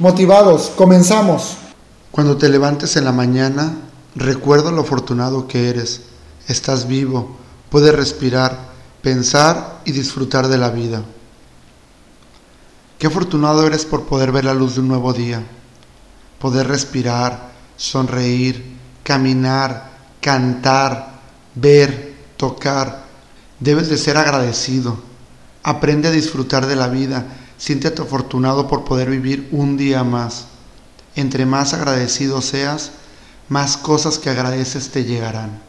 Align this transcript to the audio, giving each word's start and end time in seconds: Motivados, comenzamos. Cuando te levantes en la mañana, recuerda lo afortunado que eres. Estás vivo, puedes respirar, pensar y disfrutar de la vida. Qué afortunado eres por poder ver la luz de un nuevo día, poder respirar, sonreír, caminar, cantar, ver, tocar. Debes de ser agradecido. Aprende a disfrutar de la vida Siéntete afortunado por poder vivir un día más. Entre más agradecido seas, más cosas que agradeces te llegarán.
Motivados, 0.00 0.72
comenzamos. 0.74 1.58
Cuando 2.10 2.38
te 2.38 2.48
levantes 2.48 2.96
en 2.96 3.04
la 3.04 3.12
mañana, 3.12 3.76
recuerda 4.14 4.70
lo 4.70 4.80
afortunado 4.80 5.46
que 5.46 5.68
eres. 5.68 6.00
Estás 6.48 6.88
vivo, 6.88 7.36
puedes 7.68 7.94
respirar, 7.94 8.70
pensar 9.02 9.82
y 9.84 9.92
disfrutar 9.92 10.48
de 10.48 10.56
la 10.56 10.70
vida. 10.70 11.02
Qué 12.98 13.08
afortunado 13.08 13.66
eres 13.66 13.84
por 13.84 14.06
poder 14.06 14.32
ver 14.32 14.46
la 14.46 14.54
luz 14.54 14.76
de 14.76 14.80
un 14.80 14.88
nuevo 14.88 15.12
día, 15.12 15.42
poder 16.38 16.66
respirar, 16.66 17.50
sonreír, 17.76 18.78
caminar, 19.04 19.90
cantar, 20.22 21.20
ver, 21.54 22.14
tocar. 22.38 23.04
Debes 23.58 23.90
de 23.90 23.98
ser 23.98 24.16
agradecido. 24.16 24.96
Aprende 25.62 26.08
a 26.08 26.10
disfrutar 26.10 26.64
de 26.64 26.76
la 26.76 26.88
vida 26.88 27.26
Siéntete 27.60 28.00
afortunado 28.00 28.68
por 28.68 28.84
poder 28.84 29.10
vivir 29.10 29.46
un 29.52 29.76
día 29.76 30.02
más. 30.02 30.46
Entre 31.14 31.44
más 31.44 31.74
agradecido 31.74 32.40
seas, 32.40 32.92
más 33.50 33.76
cosas 33.76 34.18
que 34.18 34.30
agradeces 34.30 34.88
te 34.88 35.04
llegarán. 35.04 35.60